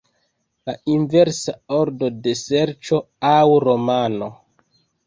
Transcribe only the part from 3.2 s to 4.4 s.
aŭ romano.